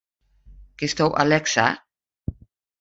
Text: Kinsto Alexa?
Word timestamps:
Kinsto 0.77 1.11
Alexa? 1.25 1.67